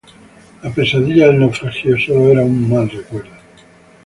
[0.63, 3.35] La pesadilla del naufragio sólo era un mal recuerdo.